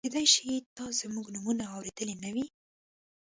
کېدای 0.07 0.25
شي 0.33 0.51
تا 0.75 0.85
زموږ 1.01 1.25
نومونه 1.35 1.63
اورېدلي 1.75 2.15
نه 2.23 2.29
وي. 2.35 2.45